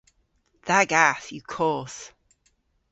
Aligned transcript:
Dha 0.65 0.79
gath 0.91 1.27
yw 1.35 1.45
koth. 1.53 1.99